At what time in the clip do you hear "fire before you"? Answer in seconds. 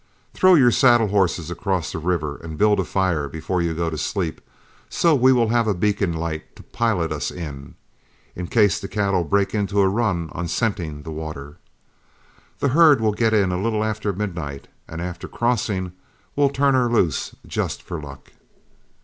2.83-3.75